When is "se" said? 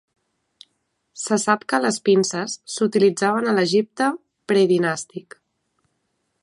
1.23-1.37